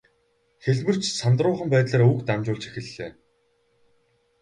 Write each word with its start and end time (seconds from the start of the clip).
Хэлмэрч 0.63 1.03
сандруухан 1.21 1.67
байдлаар 1.73 2.03
үг 2.11 2.19
дамжуулж 2.27 2.63
эхэллээ. 2.67 3.11